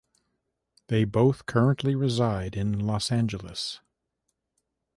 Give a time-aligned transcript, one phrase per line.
[0.87, 3.81] They both currently reside in Los Angeles.